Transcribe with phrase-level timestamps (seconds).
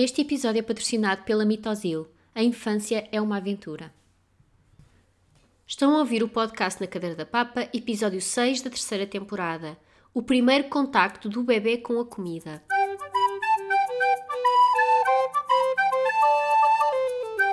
[0.00, 2.06] Este episódio é patrocinado pela Mitosil.
[2.32, 3.92] A infância é uma aventura.
[5.66, 9.76] Estão a ouvir o podcast na Cadeira da Papa, episódio 6 da terceira temporada.
[10.14, 12.62] O primeiro contacto do bebê com a comida.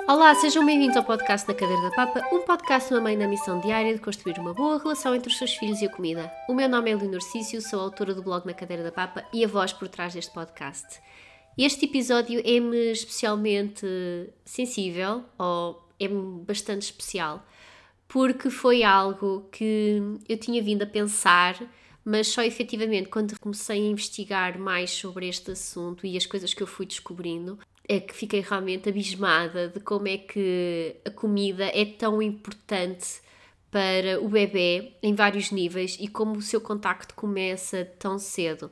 [0.06, 3.26] Olá, sejam bem-vindos ao podcast da Cadeira da Papa, um podcast de uma mãe na
[3.26, 6.32] missão diária de construir uma boa relação entre os seus filhos e a comida.
[6.48, 9.44] O meu nome é Leonor Cício, sou autora do blog Na Cadeira da Papa e
[9.44, 11.00] a voz por trás deste podcast.
[11.58, 13.86] Este episódio é-me especialmente
[14.44, 17.42] sensível, ou é-me bastante especial,
[18.06, 21.58] porque foi algo que eu tinha vindo a pensar,
[22.04, 26.62] mas só efetivamente quando comecei a investigar mais sobre este assunto e as coisas que
[26.62, 31.86] eu fui descobrindo, é que fiquei realmente abismada de como é que a comida é
[31.86, 33.22] tão importante
[33.70, 38.70] para o bebê em vários níveis e como o seu contacto começa tão cedo.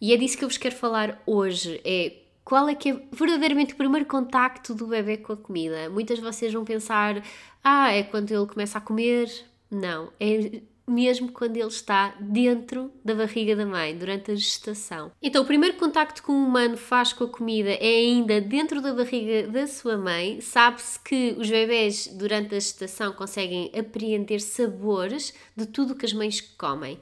[0.00, 2.14] E é disso que eu vos quero falar hoje, é
[2.44, 5.90] qual é que é verdadeiramente o primeiro contacto do bebê com a comida.
[5.90, 7.22] Muitas de vocês vão pensar,
[7.62, 9.30] ah, é quando ele começa a comer.
[9.70, 15.12] Não, é mesmo quando ele está dentro da barriga da mãe, durante a gestação.
[15.22, 18.92] Então, o primeiro contacto que um humano faz com a comida é ainda dentro da
[18.92, 20.40] barriga da sua mãe.
[20.40, 26.40] Sabe-se que os bebés, durante a gestação, conseguem apreender sabores de tudo que as mães
[26.40, 26.98] comem.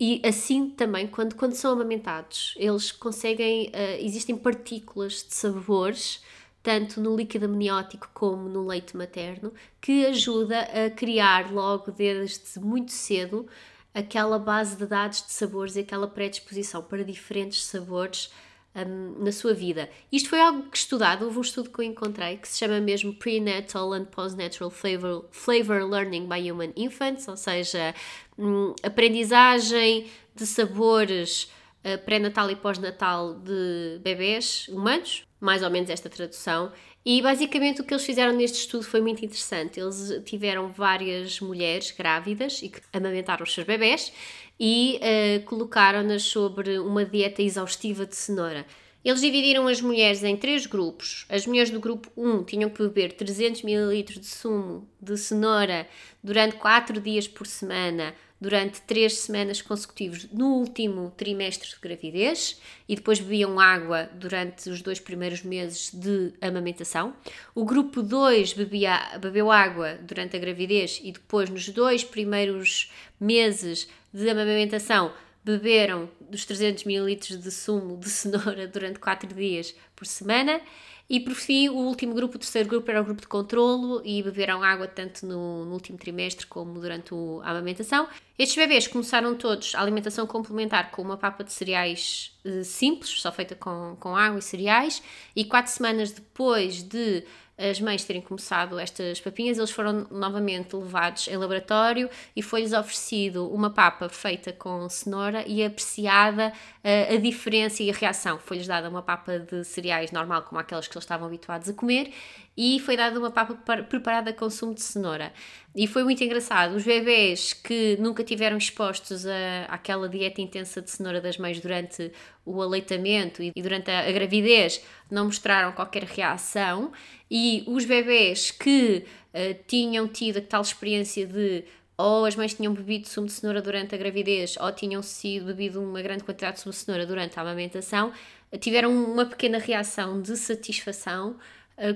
[0.00, 3.68] E assim também, quando, quando são amamentados, eles conseguem.
[3.68, 6.24] Uh, existem partículas de sabores,
[6.62, 12.92] tanto no líquido amniótico como no leite materno, que ajuda a criar logo desde muito
[12.92, 13.46] cedo
[13.92, 18.30] aquela base de dados de sabores e aquela predisposição para diferentes sabores
[18.74, 19.90] um, na sua vida.
[20.12, 23.12] Isto foi algo que estudado, houve um estudo que eu encontrei que se chama mesmo
[23.14, 27.94] Prenatal and Postnatal Flavor, Flavor Learning by Human Infants, ou seja,
[28.40, 31.50] um, aprendizagem de sabores
[31.84, 36.72] uh, pré-natal e pós-natal de bebés humanos, mais ou menos esta tradução.
[37.04, 39.80] E basicamente o que eles fizeram neste estudo foi muito interessante.
[39.80, 44.12] Eles tiveram várias mulheres grávidas e que amamentaram os seus bebés
[44.58, 48.66] e uh, colocaram-nas sobre uma dieta exaustiva de cenoura.
[49.02, 51.24] Eles dividiram as mulheres em três grupos.
[51.30, 55.88] As mulheres do grupo 1 tinham que beber 300 ml de sumo de cenoura
[56.22, 62.96] durante 4 dias por semana, durante 3 semanas consecutivas no último trimestre de gravidez e
[62.96, 67.14] depois bebiam água durante os dois primeiros meses de amamentação.
[67.54, 72.90] O grupo 2 bebia, bebeu água durante a gravidez e depois nos dois primeiros
[73.20, 75.12] meses de amamentação
[75.44, 80.60] beberam dos 300 ml de sumo de cenoura durante 4 dias por semana.
[81.08, 84.22] E por fim, o último grupo, o terceiro grupo, era o grupo de controlo e
[84.22, 87.12] beberam água tanto no, no último trimestre como durante
[87.42, 88.06] a amamentação.
[88.40, 93.30] Estes bebês começaram todos a alimentação complementar com uma papa de cereais eh, simples, só
[93.30, 95.02] feita com, com água e cereais,
[95.36, 97.22] e quatro semanas depois de
[97.60, 103.46] as mães terem começado estas papinhas, eles foram novamente levados em laboratório e foi-lhes oferecido
[103.52, 108.38] uma papa feita com cenoura e apreciada uh, a diferença e a reação.
[108.38, 112.14] Foi-lhes dada uma papa de cereais normal, como aquelas que eles estavam habituados a comer,
[112.62, 113.54] e foi dada uma papa
[113.84, 115.32] preparada com sumo de cenoura.
[115.74, 116.76] E foi muito engraçado.
[116.76, 122.12] Os bebés que nunca tiveram expostos a, àquela dieta intensa de cenoura das mães durante
[122.44, 126.92] o aleitamento e durante a, a gravidez não mostraram qualquer reação.
[127.30, 131.64] E os bebés que uh, tinham tido a tal experiência de
[131.96, 135.82] ou as mães tinham bebido sumo de cenoura durante a gravidez ou tinham sido bebido
[135.82, 138.12] uma grande quantidade de sumo de cenoura durante a amamentação,
[138.58, 141.36] tiveram uma pequena reação de satisfação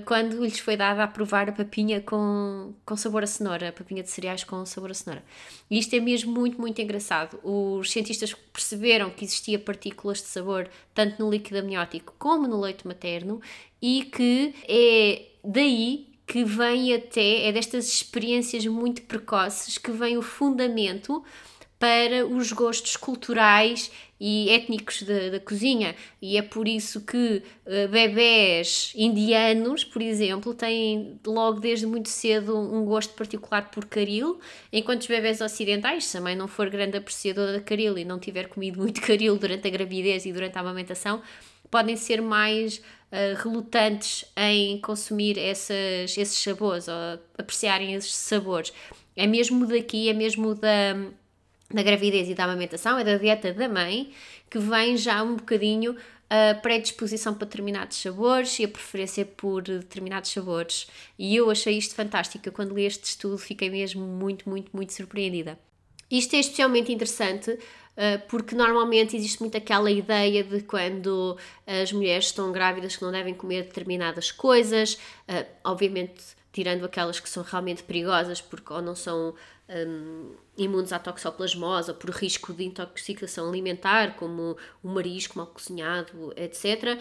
[0.05, 4.01] quando lhes foi dada a provar a papinha com, com sabor a cenoura, a papinha
[4.01, 5.23] de cereais com sabor a cenoura.
[5.69, 7.39] E isto é mesmo muito, muito engraçado.
[7.43, 12.87] Os cientistas perceberam que existia partículas de sabor tanto no líquido amniótico como no leite
[12.87, 13.39] materno
[13.81, 20.23] e que é daí que vem até, é destas experiências muito precoces que vem o
[20.23, 21.23] fundamento
[21.77, 25.95] para os gostos culturais e étnicos da, da cozinha.
[26.21, 32.57] E é por isso que uh, bebés indianos, por exemplo, têm logo desde muito cedo
[32.57, 34.39] um gosto particular por caril,
[34.71, 38.19] enquanto os bebés ocidentais, se a mãe não for grande apreciadora de caril e não
[38.19, 41.21] tiver comido muito caril durante a gravidez e durante a amamentação,
[41.69, 46.95] podem ser mais uh, relutantes em consumir essas, esses sabores ou
[47.37, 48.71] apreciarem esses sabores.
[49.13, 50.95] É mesmo daqui, é mesmo da
[51.75, 54.11] da gravidez e da amamentação, é da dieta da mãe,
[54.49, 55.95] que vem já um bocadinho
[56.29, 60.87] a predisposição para determinados sabores e a preferência por determinados sabores.
[61.19, 62.49] E eu achei isto fantástico.
[62.51, 65.59] Quando li este estudo, fiquei mesmo muito, muito, muito surpreendida.
[66.09, 67.59] Isto é especialmente interessante
[68.27, 73.33] porque normalmente existe muito aquela ideia de quando as mulheres estão grávidas que não devem
[73.33, 74.97] comer determinadas coisas,
[75.63, 76.21] obviamente
[76.55, 79.35] tirando aquelas que são realmente perigosas porque ou não são
[79.69, 86.31] um, imunes à toxoplasmose ou por risco de intoxicação alimentar, como o marisco mal cozinhado,
[86.37, 86.97] etc.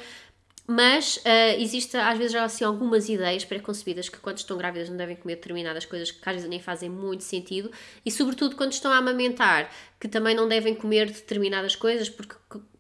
[0.67, 5.15] Mas uh, existe às vezes assim algumas ideias pré-concebidas que quando estão grávidas não devem
[5.15, 7.71] comer determinadas coisas que às vezes nem fazem muito sentido
[8.05, 12.35] e sobretudo quando estão a amamentar que também não devem comer determinadas coisas porque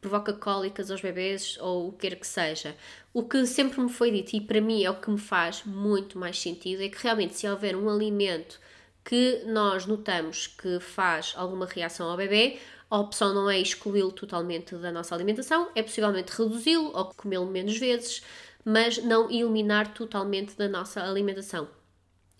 [0.04, 2.76] provoca cólicas aos bebês ou o que quer que seja.
[3.12, 6.18] O que sempre me foi dito e para mim é o que me faz muito
[6.18, 8.60] mais sentido é que realmente se houver um alimento
[9.02, 12.58] que nós notamos que faz alguma reação ao bebê,
[12.90, 17.78] a opção não é excluí-lo totalmente da nossa alimentação, é possivelmente reduzi-lo ou comê-lo menos
[17.78, 18.22] vezes,
[18.62, 21.66] mas não eliminar totalmente da nossa alimentação.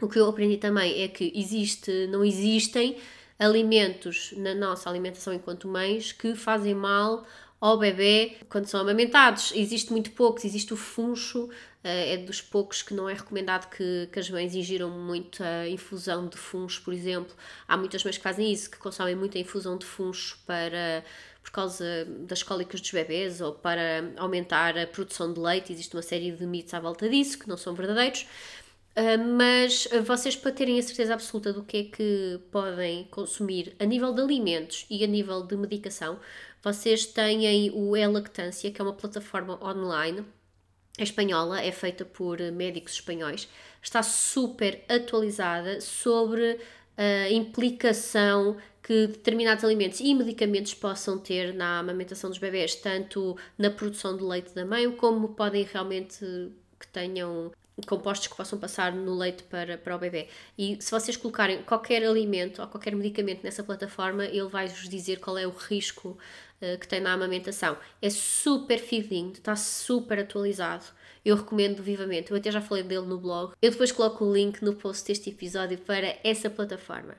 [0.02, 2.98] O que eu aprendi também é que existe, não existem
[3.38, 7.24] alimentos na nossa alimentação enquanto mães que fazem mal
[7.64, 9.50] ao bebê quando são amamentados.
[9.54, 11.48] Existe muito poucos, existe o funcho,
[11.82, 16.28] eh, é dos poucos que não é recomendado que, que as mães ingiram muita infusão
[16.28, 17.34] de funcho, por exemplo.
[17.66, 21.02] Há muitas mães que fazem isso, que consomem muita infusão de funcho para
[21.42, 21.84] por causa
[22.26, 25.72] das cólicas dos bebês ou para aumentar a produção de leite.
[25.72, 28.26] Existe uma série de mitos à volta disso que não são verdadeiros.
[28.96, 33.84] Uh, mas vocês, para terem a certeza absoluta do que é que podem consumir a
[33.84, 36.20] nível de alimentos e a nível de medicação,
[36.62, 40.24] vocês têm o E-Lactância, que é uma plataforma online,
[40.98, 43.48] espanhola, é feita por médicos espanhóis,
[43.82, 46.60] está super atualizada sobre
[46.96, 53.70] a implicação que determinados alimentos e medicamentos possam ter na amamentação dos bebés, tanto na
[53.70, 56.24] produção de leite da mãe, como podem realmente
[56.78, 57.50] que tenham
[57.86, 60.28] compostos que possam passar no leite para, para o bebê.
[60.56, 65.36] E se vocês colocarem qualquer alimento ou qualquer medicamento nessa plataforma, ele vai-vos dizer qual
[65.36, 66.16] é o risco
[66.62, 67.76] uh, que tem na amamentação.
[68.00, 70.84] É super fidedigno, está super atualizado.
[71.24, 72.30] Eu recomendo vivamente.
[72.30, 73.54] Eu até já falei dele no blog.
[73.60, 77.14] Eu depois coloco o link no post deste episódio para essa plataforma.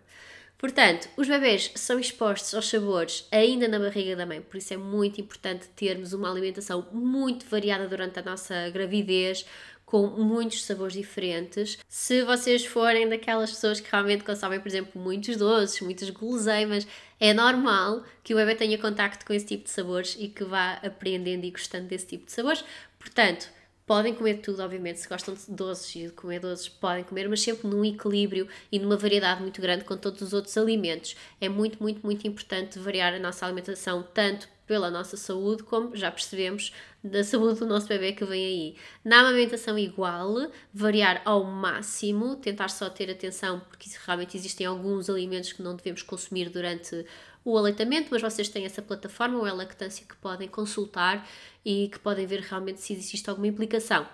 [0.57, 4.77] Portanto, os bebês são expostos aos sabores ainda na barriga da mãe, por isso é
[4.77, 9.45] muito importante termos uma alimentação muito variada durante a nossa gravidez,
[9.85, 11.77] com muitos sabores diferentes.
[11.87, 16.87] Se vocês forem daquelas pessoas que realmente consomem, por exemplo, muitos doces, muitas guloseimas,
[17.19, 20.79] é normal que o bebê tenha contacto com esse tipo de sabores e que vá
[20.83, 22.63] aprendendo e gostando desse tipo de sabores.
[22.97, 23.49] Portanto,
[23.85, 27.41] Podem comer tudo, obviamente, se gostam de doces e de comer doces, podem comer, mas
[27.41, 31.15] sempre num equilíbrio e numa variedade muito grande com todos os outros alimentos.
[31.39, 36.11] É muito, muito, muito importante variar a nossa alimentação, tanto pela nossa saúde, como já
[36.11, 36.73] percebemos,
[37.03, 38.75] da saúde do nosso bebê que vem aí.
[39.03, 45.53] Na amamentação igual, variar ao máximo, tentar só ter atenção, porque realmente existem alguns alimentos
[45.53, 47.05] que não devemos consumir durante
[47.43, 51.27] o aleitamento, mas vocês têm essa plataforma, ou é lactância, que podem consultar
[51.63, 54.07] e que podem ver realmente se existe alguma implicação.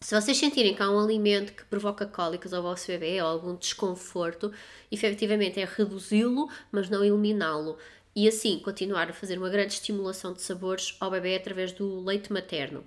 [0.00, 3.54] Se vocês sentirem que há um alimento que provoca cólicas ao vosso bebê ou algum
[3.54, 4.50] desconforto,
[4.90, 7.78] efetivamente é reduzi-lo, mas não eliminá-lo
[8.14, 12.32] e assim continuar a fazer uma grande estimulação de sabores ao bebê através do leite
[12.32, 12.84] materno.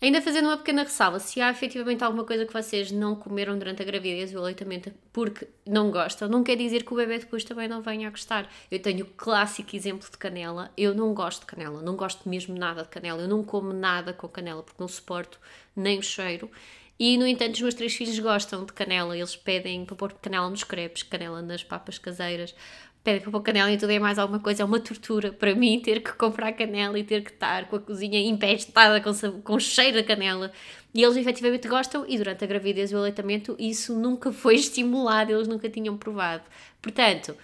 [0.00, 3.82] Ainda fazendo uma pequena ressalva, se há efetivamente alguma coisa que vocês não comeram durante
[3.82, 7.42] a gravidez ou o aleitamento porque não gostam, não quer dizer que o bebê depois
[7.42, 8.48] também não venha a gostar.
[8.70, 12.56] Eu tenho o clássico exemplo de canela, eu não gosto de canela, não gosto mesmo
[12.56, 15.40] nada de canela, eu não como nada com canela porque não suporto
[15.74, 16.48] nem o cheiro.
[16.96, 20.50] E, no entanto, os meus três filhos gostam de canela, eles pedem para pôr canela
[20.50, 22.54] nos crepes, canela nas papas caseiras,
[23.08, 25.80] pedem para pôr canela e tudo é mais alguma coisa, é uma tortura para mim
[25.80, 29.96] ter que comprar canela e ter que estar com a cozinha empestada com, com cheiro
[29.96, 30.52] de canela.
[30.92, 35.32] E eles efetivamente gostam e durante a gravidez e o aleitamento isso nunca foi estimulado,
[35.32, 36.44] eles nunca tinham provado.
[36.82, 37.34] Portanto,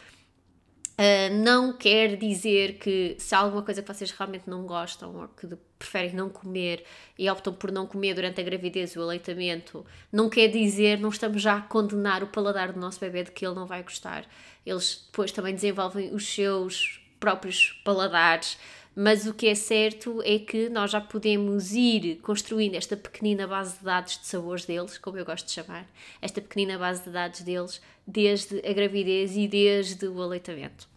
[0.97, 5.27] Uh, não quer dizer que se há alguma coisa que vocês realmente não gostam ou
[5.29, 6.85] que preferem não comer
[7.19, 11.09] e optam por não comer durante a gravidez e o aleitamento, não quer dizer, não
[11.09, 14.25] estamos já a condenar o paladar do nosso bebê de que ele não vai gostar.
[14.65, 18.57] Eles depois também desenvolvem os seus próprios paladares,
[18.95, 23.79] mas o que é certo é que nós já podemos ir construindo esta pequenina base
[23.79, 25.87] de dados de sabores deles, como eu gosto de chamar,
[26.23, 30.89] esta pequenina base de dados deles, desde a gravidez e desde o aleitamento.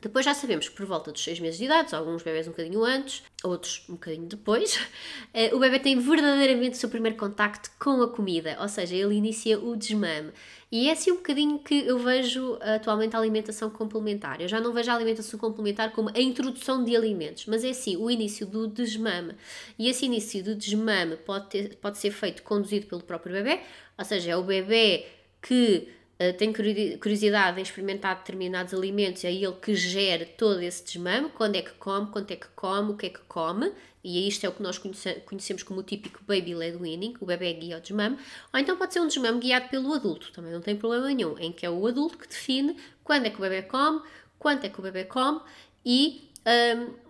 [0.00, 2.82] Depois já sabemos que por volta dos 6 meses de idade, alguns bebés um bocadinho
[2.82, 4.80] antes, outros um bocadinho depois,
[5.34, 9.14] eh, o bebê tem verdadeiramente o seu primeiro contacto com a comida, ou seja, ele
[9.14, 10.32] inicia o desmame.
[10.72, 14.40] E é assim um bocadinho que eu vejo atualmente a alimentação complementar.
[14.40, 17.96] Eu já não vejo a alimentação complementar como a introdução de alimentos, mas é assim
[17.96, 19.34] o início do desmame.
[19.78, 23.60] E esse início do desmame pode, ter, pode ser feito conduzido pelo próprio bebê,
[23.98, 25.06] ou seja, é o bebê
[25.42, 25.88] que
[26.20, 31.56] uh, tem curiosidade em experimentar determinados alimentos, é ele que gera todo esse desmame, quando
[31.56, 33.72] é que come, quanto é que come, o que é que come,
[34.04, 37.52] e isto é o que nós conhecemos como o típico baby led weaning, o bebê
[37.54, 38.18] guia ao desmame,
[38.52, 41.52] ou então pode ser um desmame guiado pelo adulto, também não tem problema nenhum, em
[41.52, 44.02] que é o adulto que define quando é que o bebê come,
[44.38, 45.40] quanto é que o bebê come
[45.84, 46.30] e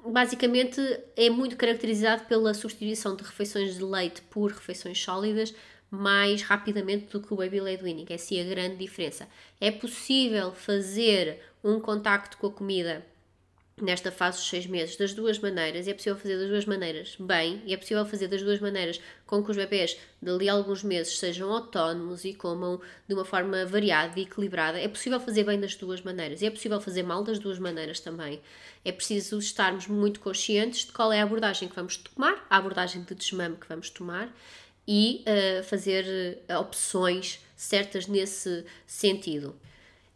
[0.05, 0.81] um, basicamente
[1.17, 5.55] é muito caracterizado pela substituição de refeições de leite por refeições sólidas
[5.91, 8.07] mais rapidamente do que o baby led weaning.
[8.09, 9.29] É assim a grande diferença.
[9.61, 13.05] É possível fazer um contacto com a comida
[13.83, 17.63] nesta fase dos seis meses das duas maneiras, é possível fazer das duas maneiras bem,
[17.65, 21.19] e é possível fazer das duas maneiras com que os bebés dali a alguns meses
[21.19, 24.79] sejam autónomos e comam de uma forma variada e equilibrada.
[24.79, 28.01] É possível fazer bem das duas maneiras, e é possível fazer mal das duas maneiras
[28.01, 28.41] também.
[28.85, 33.03] É preciso estarmos muito conscientes de qual é a abordagem que vamos tomar, a abordagem
[33.03, 34.33] de desmame que vamos tomar,
[34.93, 39.55] e uh, fazer uh, opções certas nesse sentido.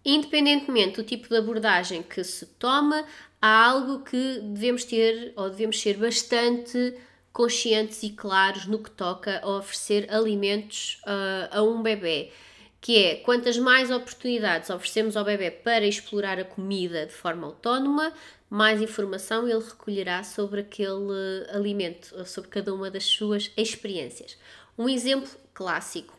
[0.04, 3.06] Independentemente do tipo de abordagem que se toma,
[3.40, 6.92] há algo que devemos ter ou devemos ser bastante
[7.32, 12.32] conscientes e claros no que toca a oferecer alimentos uh, a um bebê,
[12.80, 18.12] que é quantas mais oportunidades oferecemos ao bebê para explorar a comida de forma autónoma,
[18.50, 24.36] mais informação ele recolherá sobre aquele alimento, sobre cada uma das suas experiências.
[24.76, 26.14] Um exemplo clássico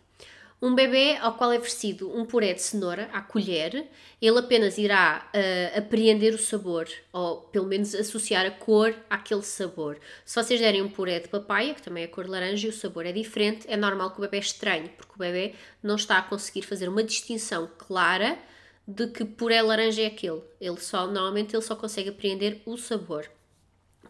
[0.62, 3.88] um bebê ao qual é oferecido um puré de cenoura à colher,
[4.21, 10.00] ele apenas irá uh, apreender o sabor, ou pelo menos associar a cor àquele sabor.
[10.25, 13.05] Se vocês derem um puré de papaya, que também é cor laranja, e o sabor
[13.05, 16.62] é diferente, é normal que o bebê estranhe, porque o bebê não está a conseguir
[16.62, 18.39] fazer uma distinção clara
[18.88, 20.41] de que puré laranja é aquele.
[20.59, 23.29] Ele só, normalmente ele só consegue apreender o sabor.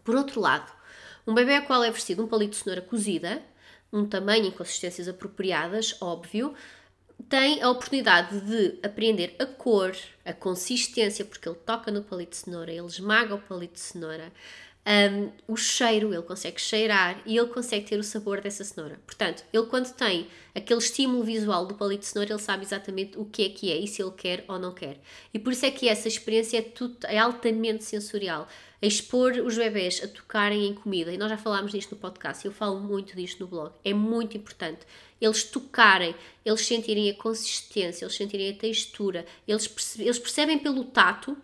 [0.04, 0.72] Por outro lado,
[1.26, 3.42] um bebê ao qual é oferecido um palito de cenoura cozida,
[3.92, 6.54] um tamanho e consistências apropriadas, óbvio,
[7.28, 12.36] tem a oportunidade de aprender a cor, a consistência, porque ele toca no palito de
[12.36, 14.32] cenoura, ele esmaga o palito de cenoura,
[14.86, 19.00] um, o cheiro, ele consegue cheirar e ele consegue ter o sabor dessa cenoura.
[19.04, 23.24] Portanto, ele quando tem aquele estímulo visual do palito de cenoura, ele sabe exatamente o
[23.24, 25.00] que é que é e se ele quer ou não quer.
[25.34, 28.46] E por isso é que essa experiência é, tudo, é altamente sensorial.
[28.80, 32.52] expor os bebés a tocarem em comida, e nós já falámos disto no podcast, eu
[32.52, 34.80] falo muito disto no blog, é muito importante.
[35.20, 36.14] Eles tocarem,
[36.44, 41.36] eles sentirem a consistência, eles sentirem a textura, eles, percebem, eles percebem pelo tato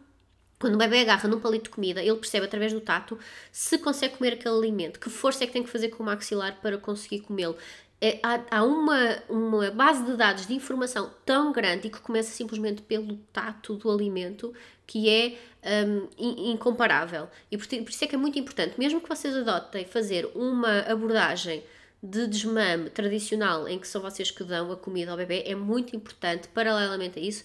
[0.62, 3.18] quando o bebê agarra num palito de comida, ele percebe através do tato
[3.50, 6.60] se consegue comer aquele alimento, que força é que tem que fazer com o maxilar
[6.62, 7.56] para conseguir comê-lo.
[8.00, 12.30] É, há, há uma, uma base de dados de informação tão grande e que começa
[12.30, 14.54] simplesmente pelo tato do alimento
[14.86, 15.36] que é
[15.82, 16.08] um,
[16.52, 17.28] incomparável.
[17.50, 20.78] E por, por isso é que é muito importante, mesmo que vocês adotem fazer uma
[20.82, 21.64] abordagem
[22.00, 25.96] de desmame tradicional em que são vocês que dão a comida ao bebê, é muito
[25.96, 27.44] importante, paralelamente a isso,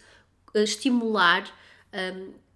[0.54, 1.52] estimular
[1.92, 2.47] um,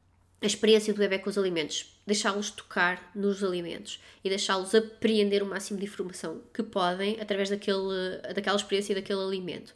[0.41, 5.45] a experiência do bebê com os alimentos, deixá-los tocar nos alimentos e deixá-los apreender o
[5.45, 9.73] máximo de informação que podem através daquele, daquela experiência daquele alimento.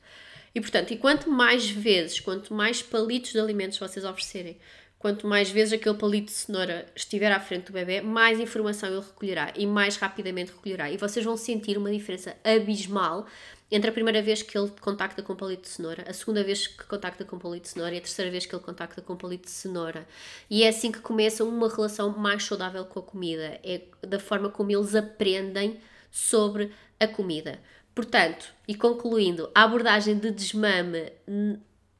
[0.55, 4.57] E portanto, e quanto mais vezes, quanto mais palitos de alimentos vocês oferecerem,
[4.97, 9.01] quanto mais vezes aquele palito de cenoura estiver à frente do bebê, mais informação ele
[9.01, 10.89] recolherá e mais rapidamente recolherá.
[10.89, 13.27] E vocês vão sentir uma diferença abismal
[13.75, 16.85] entre a primeira vez que ele contacta com palito de cenoura, a segunda vez que
[16.85, 19.51] contacta com palito de cenoura e a terceira vez que ele contacta com palito de
[19.51, 20.07] cenoura.
[20.49, 24.49] E é assim que começa uma relação mais saudável com a comida, é da forma
[24.49, 25.77] como eles aprendem
[26.09, 27.59] sobre a comida.
[27.93, 31.11] Portanto, e concluindo, a abordagem de desmame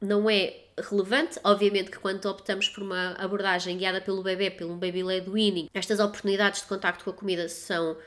[0.00, 1.38] não é relevante.
[1.44, 6.00] Obviamente que quando optamos por uma abordagem guiada pelo bebê, pelo baby led weaning, estas
[6.00, 7.98] oportunidades de contacto com a comida são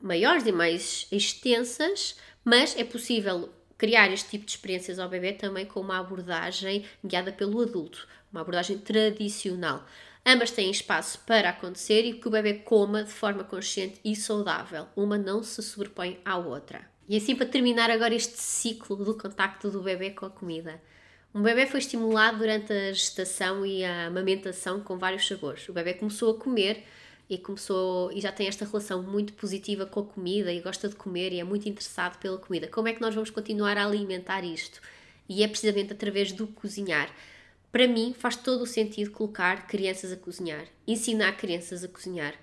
[0.00, 3.48] maiores e mais extensas, mas é possível
[3.78, 8.40] criar este tipo de experiências ao bebê também com uma abordagem guiada pelo adulto, uma
[8.40, 9.84] abordagem tradicional.
[10.24, 14.86] Ambas têm espaço para acontecer e que o bebê coma de forma consciente e saudável.
[14.96, 16.84] Uma não se sobrepõe à outra.
[17.08, 20.82] E assim, para terminar agora este ciclo do contacto do bebê com a comida.
[21.32, 25.68] Um bebê foi estimulado durante a gestação e a amamentação com vários sabores.
[25.68, 26.82] O bebê começou a comer
[27.28, 30.94] e começou e já tem esta relação muito positiva com a comida e gosta de
[30.94, 32.68] comer e é muito interessado pela comida.
[32.68, 34.80] Como é que nós vamos continuar a alimentar isto?
[35.28, 37.12] E é precisamente através do cozinhar.
[37.72, 42.34] Para mim faz todo o sentido colocar crianças a cozinhar, ensinar crianças a cozinhar.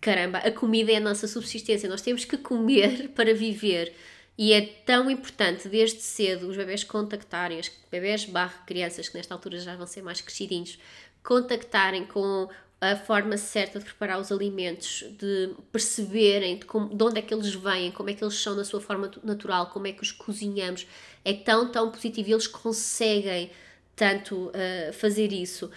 [0.00, 3.94] Caramba, a comida é a nossa subsistência, nós temos que comer para viver.
[4.36, 9.32] E é tão importante desde cedo os bebés contactarem, as bebés barra crianças que nesta
[9.32, 10.76] altura já vão ser mais crescidinhos,
[11.22, 12.48] contactarem com
[12.80, 17.32] a forma certa de preparar os alimentos, de perceberem de, como, de onde é que
[17.32, 20.12] eles vêm, como é que eles são na sua forma natural, como é que os
[20.12, 20.86] cozinhamos,
[21.24, 23.50] é tão, tão positivo e eles conseguem
[23.96, 25.70] tanto uh, fazer isso.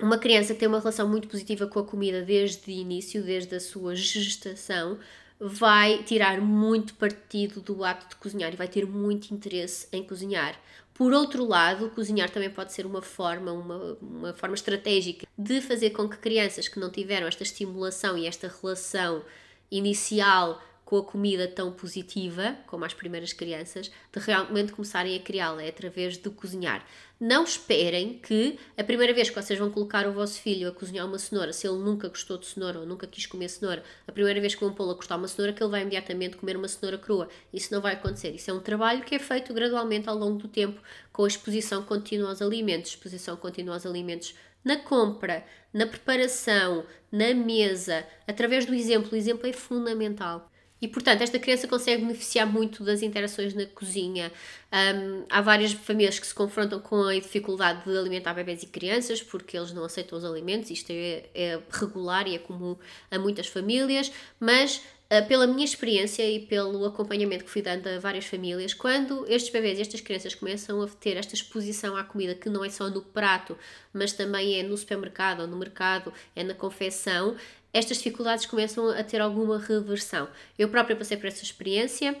[0.00, 3.54] Uma criança que tem uma relação muito positiva com a comida desde o início, desde
[3.54, 4.98] a sua gestação,
[5.38, 10.58] vai tirar muito partido do ato de cozinhar e vai ter muito interesse em cozinhar.
[11.00, 15.92] Por outro lado, cozinhar também pode ser uma forma, uma, uma forma estratégica de fazer
[15.92, 19.24] com que crianças que não tiveram esta estimulação e esta relação
[19.70, 25.62] inicial com a comida tão positiva, como as primeiras crianças, de realmente começarem a criá-la,
[25.62, 26.84] é através de cozinhar.
[27.20, 31.06] Não esperem que a primeira vez que vocês vão colocar o vosso filho a cozinhar
[31.06, 34.40] uma cenoura, se ele nunca gostou de cenoura ou nunca quis comer cenoura, a primeira
[34.40, 36.98] vez que vão pô-lo a cortar uma cenoura, que ele vai imediatamente comer uma cenoura
[36.98, 37.28] crua.
[37.52, 38.34] Isso não vai acontecer.
[38.34, 40.82] Isso é um trabalho que é feito gradualmente ao longo do tempo,
[41.12, 47.32] com a exposição contínua aos alimentos, exposição contínua aos alimentos na compra, na preparação, na
[47.32, 49.12] mesa, através do exemplo.
[49.12, 50.49] O exemplo é fundamental.
[50.80, 54.32] E, portanto, esta criança consegue beneficiar muito das interações na cozinha.
[54.72, 59.22] Um, há várias famílias que se confrontam com a dificuldade de alimentar bebés e crianças
[59.22, 60.70] porque eles não aceitam os alimentos.
[60.70, 62.76] Isto é, é regular e é comum
[63.10, 64.80] a muitas famílias, mas
[65.12, 69.50] Uh, pela minha experiência e pelo acompanhamento que fui dando a várias famílias, quando estes
[69.50, 72.88] bebês e estas crianças começam a ter esta exposição à comida, que não é só
[72.88, 73.58] no prato,
[73.92, 77.36] mas também é no supermercado ou no mercado, é na confecção,
[77.72, 80.28] estas dificuldades começam a ter alguma reversão.
[80.58, 82.16] Eu própria passei por essa experiência.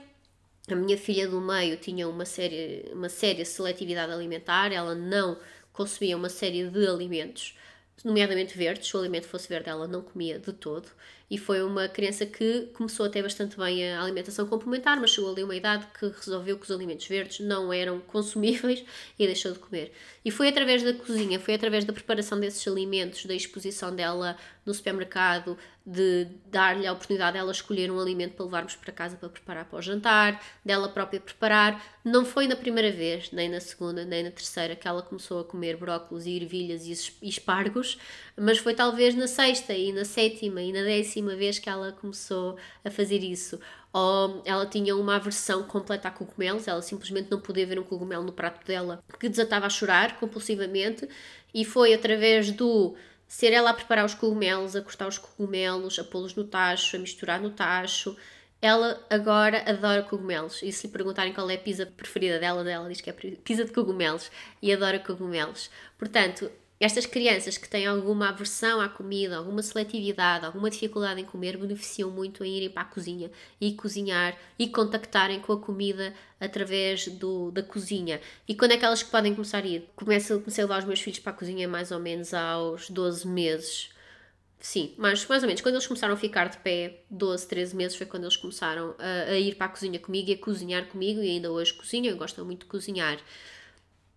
[0.70, 5.38] A minha filha do meio tinha uma série, uma séria seletividade alimentar, ela não
[5.72, 7.56] consumia uma série de alimentos,
[8.04, 8.88] nomeadamente verdes.
[8.88, 10.88] Se o alimento fosse verde, ela não comia de todo
[11.30, 15.44] e foi uma criança que começou até bastante bem a alimentação complementar, mas chegou ali
[15.44, 18.84] uma idade que resolveu que os alimentos verdes não eram consumíveis
[19.16, 19.92] e deixou de comer.
[20.24, 24.74] E foi através da cozinha, foi através da preparação desses alimentos, da exposição dela no
[24.74, 25.56] supermercado,
[25.86, 29.78] de dar-lhe a oportunidade dela escolher um alimento para levarmos para casa para preparar para
[29.78, 31.82] o jantar, dela própria preparar.
[32.04, 35.44] Não foi na primeira vez, nem na segunda, nem na terceira que ela começou a
[35.44, 37.98] comer brócolos e ervilhas e espargos,
[38.36, 42.56] mas foi talvez na sexta e na sétima e na décima vez que ela começou
[42.84, 43.60] a fazer isso.
[43.92, 48.24] Ou ela tinha uma aversão completa a cogumelos, ela simplesmente não podia ver um cogumelo
[48.24, 51.08] no prato dela, que desatava a chorar compulsivamente,
[51.52, 52.94] e foi através do
[53.26, 56.98] ser ela a preparar os cogumelos, a cortar os cogumelos, a pô-los no tacho, a
[56.98, 58.16] misturar no tacho.
[58.62, 60.62] Ela agora adora cogumelos.
[60.62, 63.64] E se lhe perguntarem qual é a pizza preferida dela, dela diz que é pizza
[63.64, 64.30] de cogumelos
[64.60, 65.70] e adora cogumelos.
[65.96, 66.50] Portanto,
[66.80, 72.10] estas crianças que têm alguma aversão à comida, alguma seletividade, alguma dificuldade em comer, beneficiam
[72.10, 77.50] muito em irem para a cozinha e cozinhar e contactarem com a comida através do,
[77.50, 78.18] da cozinha.
[78.48, 79.90] E quando é que elas podem começar a ir?
[79.94, 83.28] Começo, comecei a levar os meus filhos para a cozinha mais ou menos aos 12
[83.28, 83.90] meses.
[84.58, 85.62] Sim, mas mais ou menos.
[85.62, 89.30] Quando eles começaram a ficar de pé, 12, 13 meses, foi quando eles começaram a,
[89.30, 92.44] a ir para a cozinha comigo e a cozinhar comigo, e ainda hoje cozinham, gostam
[92.44, 93.18] muito de cozinhar.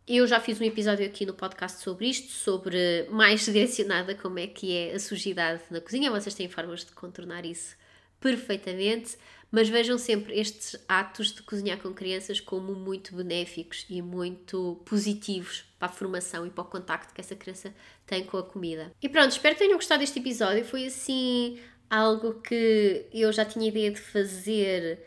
[0.06, 4.48] Eu já fiz um episódio aqui no podcast sobre isto, sobre mais direcionada como é
[4.48, 6.12] que é a sujidade na cozinha.
[6.12, 7.78] Vocês têm formas de contornar isso
[8.20, 9.18] perfeitamente,
[9.50, 15.64] mas vejam sempre estes atos de cozinhar com crianças como muito benéficos e muito positivos
[15.80, 17.74] para a formação e para o contacto que essa criança
[18.06, 18.92] tem com a comida.
[19.02, 20.66] E pronto, espero que tenham gostado deste episódio.
[20.66, 21.58] Foi assim
[21.90, 25.00] algo que eu já tinha ideia de fazer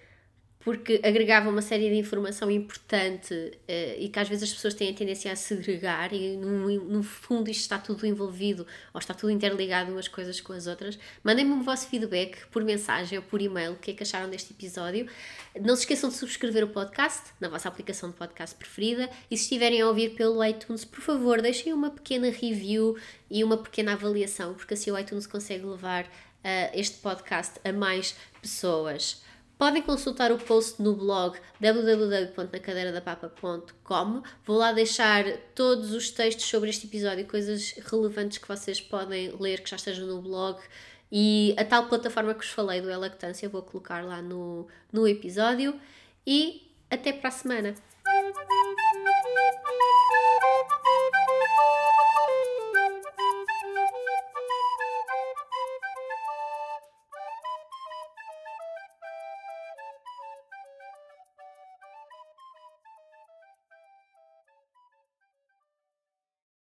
[0.66, 4.90] porque agregava uma série de informação importante uh, e que às vezes as pessoas têm
[4.90, 9.30] a tendência a segregar e no, no, fundo isto está tudo envolvido ou está tudo
[9.30, 10.98] interligado umas coisas com as outras.
[11.22, 14.54] Mandem-me o vosso feedback por mensagem ou por e-mail, o que é que acharam deste
[14.54, 15.08] episódio.
[15.60, 19.44] Não se esqueçam de subscrever o podcast na vossa aplicação de podcast preferida e se
[19.44, 22.98] estiverem a ouvir pelo iTunes, por favor, deixem uma pequena review
[23.30, 26.08] e uma pequena avaliação, porque assim o iTunes consegue levar uh,
[26.74, 29.24] este podcast a mais pessoas.
[29.58, 34.22] Podem consultar o post no blog www.nacadeiradapapa.com.
[34.44, 39.62] Vou lá deixar todos os textos sobre este episódio, coisas relevantes que vocês podem ler
[39.62, 40.60] que já estejam no blog.
[41.10, 45.80] E a tal plataforma que vos falei do Elactância, vou colocar lá no, no episódio.
[46.26, 47.74] E até para a semana!